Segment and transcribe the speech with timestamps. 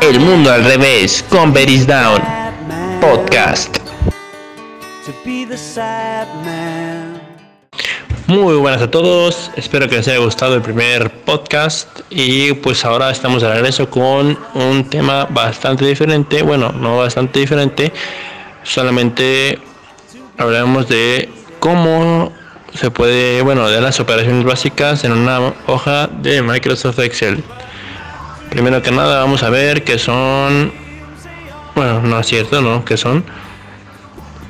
[0.00, 2.20] El mundo al revés con Beris Down
[3.00, 3.78] Podcast.
[8.26, 13.10] Muy buenas a todos, espero que les haya gustado el primer podcast y pues ahora
[13.12, 17.92] estamos de regreso con un tema bastante diferente, bueno, no bastante diferente,
[18.64, 19.60] solamente
[20.38, 21.28] hablaremos de
[21.60, 22.32] cómo
[22.74, 27.44] se puede, bueno, de las operaciones básicas en una hoja de Microsoft Excel.
[28.52, 30.74] Primero que nada vamos a ver qué son,
[31.74, 32.84] bueno, no es cierto, ¿no?
[32.84, 33.24] Que son,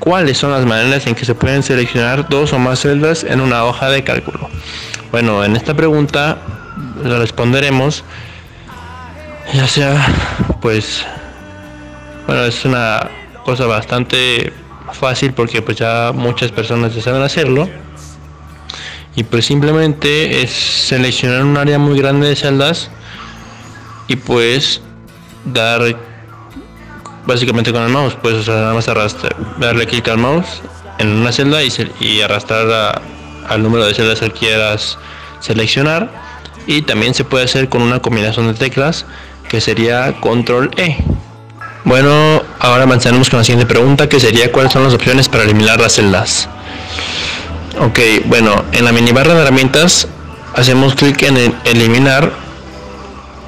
[0.00, 3.64] cuáles son las maneras en que se pueden seleccionar dos o más celdas en una
[3.64, 4.50] hoja de cálculo.
[5.12, 6.38] Bueno, en esta pregunta
[7.04, 8.02] lo responderemos,
[9.54, 10.04] ya sea,
[10.60, 11.06] pues,
[12.26, 13.08] bueno, es una
[13.44, 14.52] cosa bastante
[14.94, 17.68] fácil porque pues ya muchas personas ya saben hacerlo
[19.14, 22.90] y pues simplemente es seleccionar un área muy grande de celdas
[24.12, 24.80] y pues
[25.44, 25.96] dar
[27.26, 30.60] básicamente con el mouse pues nada más arrastrar darle clic al mouse
[30.98, 33.00] en una celda y, y arrastrar
[33.48, 34.98] al número de celdas que quieras
[35.40, 36.10] seleccionar.
[36.66, 39.04] Y también se puede hacer con una combinación de teclas
[39.48, 40.96] que sería control E.
[41.84, 45.80] Bueno ahora avanzaremos con la siguiente pregunta que sería cuáles son las opciones para eliminar
[45.80, 46.48] las celdas.
[47.80, 50.06] Ok bueno en la mini barra de herramientas
[50.54, 52.41] hacemos clic en eliminar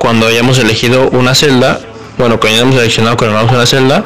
[0.05, 1.81] cuando hayamos elegido una celda,
[2.19, 4.05] bueno, cuando hayamos seleccionado con el mouse una celda,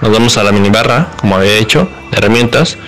[0.00, 2.78] nos vamos a la mini barra, como había hecho, de herramientas,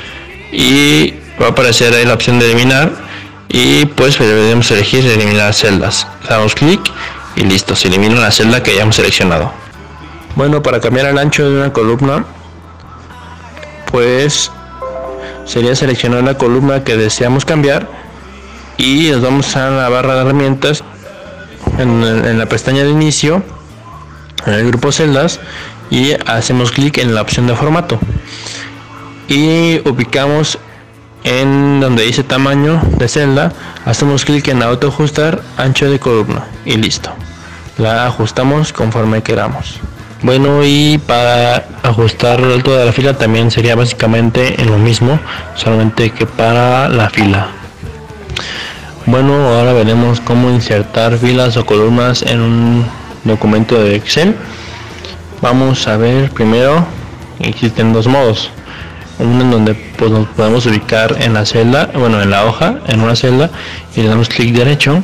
[0.53, 2.93] y va a aparecer ahí la opción de eliminar,
[3.49, 6.07] y pues debemos elegir eliminar celdas.
[6.29, 6.81] Damos clic
[7.35, 9.51] y listo, se elimina la celda que hayamos seleccionado.
[10.37, 12.25] Bueno, para cambiar el ancho de una columna,
[13.91, 14.53] pues
[15.45, 17.89] sería seleccionar la columna que deseamos cambiar
[18.77, 20.85] y nos vamos a la barra de herramientas
[21.79, 23.43] en, la pestaña de inicio,
[24.47, 25.41] en el grupo celdas
[25.91, 27.99] y hacemos clic en la opción de formato.
[29.29, 30.59] Y ubicamos
[31.25, 33.53] en donde dice tamaño de celda
[33.87, 37.11] hacemos clic en auto ajustar ancho de columna y listo.
[37.79, 39.81] La ajustamos conforme queramos.
[40.23, 45.19] Bueno y para ajustar el alto de la fila también sería básicamente en lo mismo
[45.55, 47.49] solamente que para la fila
[49.07, 52.87] bueno, ahora veremos cómo insertar filas o columnas en un
[53.25, 54.35] documento de Excel.
[55.43, 56.87] Vamos a ver primero,
[57.39, 58.51] existen dos modos.
[59.19, 63.01] Uno en donde pues, nos podemos ubicar en la celda, bueno, en la hoja, en
[63.01, 63.51] una celda,
[63.95, 65.03] y le damos clic derecho.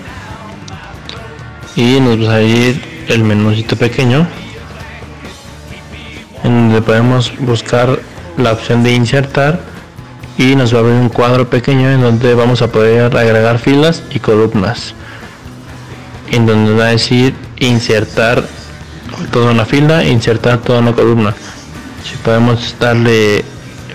[1.77, 4.27] Y nos va a ir el menucito pequeño,
[6.43, 8.00] en donde podemos buscar
[8.38, 9.69] la opción de insertar
[10.39, 14.03] y nos va a abrir un cuadro pequeño en donde vamos a poder agregar filas
[14.11, 14.95] y columnas
[16.31, 18.45] en donde va a decir insertar
[19.33, 21.35] toda una fila insertar toda una columna.
[22.05, 23.45] Si podemos darle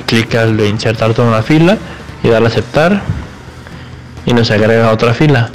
[0.06, 1.78] clic al de insertar toda una fila
[2.24, 3.02] y darle a aceptar
[4.26, 5.50] y nos agrega otra fila.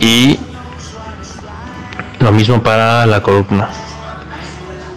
[0.00, 0.38] Y
[2.18, 3.68] lo mismo para la columna.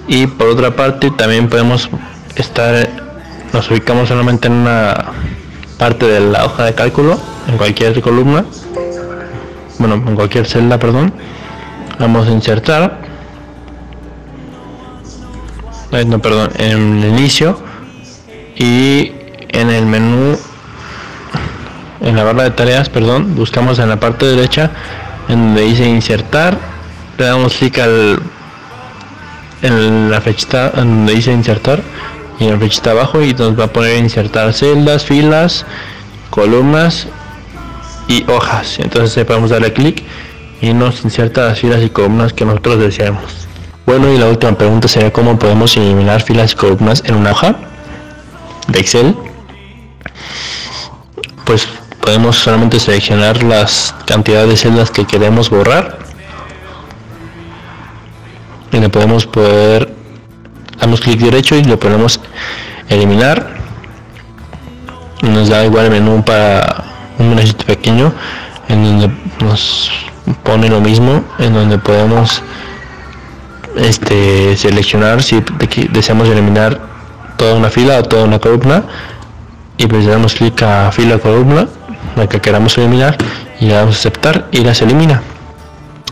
[0.07, 1.89] Y por otra parte también podemos
[2.35, 3.04] estar
[3.55, 5.13] nos ubicamos solamente en una
[5.77, 7.17] parte de la hoja de cálculo,
[7.47, 8.43] en cualquier columna,
[9.79, 11.13] bueno, en cualquier celda, perdón.
[11.97, 12.99] Vamos a insertar,
[16.05, 17.57] no, perdón, en el inicio
[18.57, 19.13] y
[19.47, 20.37] en el menú,
[22.01, 24.71] en la barra de tareas, perdón, buscamos en la parte derecha
[25.29, 26.57] en donde dice insertar,
[27.17, 28.19] le damos clic al
[29.61, 31.81] en la flechita en donde dice insertar
[32.39, 35.65] y en flechita abajo y nos va a poner insertar celdas, filas,
[36.29, 37.07] columnas
[38.07, 38.79] y hojas.
[38.79, 40.03] Entonces podemos darle clic
[40.61, 43.47] y nos inserta las filas y columnas que nosotros deseamos.
[43.85, 47.55] Bueno, y la última pregunta sería cómo podemos eliminar filas y columnas en una hoja
[48.67, 49.15] de Excel.
[51.45, 51.67] Pues
[52.01, 55.99] podemos solamente seleccionar las cantidades de celdas que queremos borrar
[58.71, 59.93] y le podemos poder
[60.79, 62.19] damos clic derecho y lo ponemos
[62.89, 63.55] eliminar.
[65.21, 66.83] Nos da igual el menú para
[67.17, 68.13] un menúcito pequeño
[68.67, 69.91] en donde nos
[70.43, 72.41] pone lo mismo en donde podemos
[73.75, 75.43] este seleccionar si
[75.91, 76.79] deseamos eliminar
[77.37, 78.83] toda una fila o toda una columna.
[79.77, 81.67] Y pues damos clic a fila columna
[82.15, 83.17] la que queramos eliminar
[83.59, 85.21] y le damos aceptar y las elimina.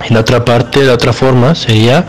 [0.10, 2.06] Y la otra parte la otra forma sería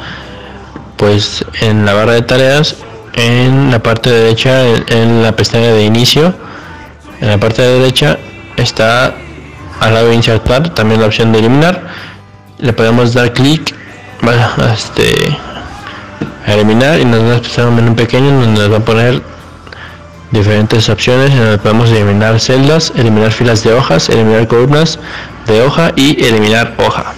[1.04, 2.76] pues en la barra de tareas
[3.12, 6.32] en la parte derecha en la pestaña de inicio
[7.20, 8.16] en la parte de derecha
[8.56, 9.14] está
[9.80, 11.88] al lado de insertar también la opción de eliminar
[12.56, 13.74] le podemos dar clic
[14.72, 15.12] este,
[16.46, 19.20] a eliminar y nos va a empezar un menú pequeño donde nos va a poner
[20.30, 24.98] diferentes opciones en donde podemos eliminar celdas, eliminar filas de hojas, eliminar columnas
[25.46, 27.12] de hoja y eliminar hoja.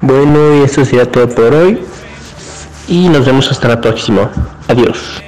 [0.00, 1.89] Bueno, y esto sería todo por hoy.
[2.90, 4.28] Y nos vemos hasta la próxima.
[4.66, 5.22] Adiós.